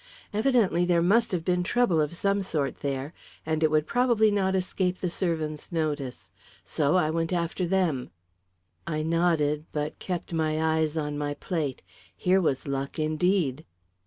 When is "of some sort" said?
2.01-2.79